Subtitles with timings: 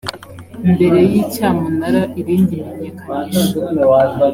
[0.71, 3.57] mbere y icyamunara irindi menyekanisha